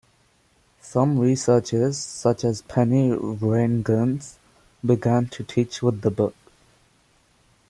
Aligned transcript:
Some 0.81 1.19
researchers, 1.19 1.95
such 1.99 2.43
as 2.43 2.63
Penny 2.63 3.11
Rheinghans 3.11 4.37
began 4.83 5.27
to 5.27 5.43
teach 5.43 5.83
with 5.83 6.01
the 6.01 6.09
book. 6.09 6.33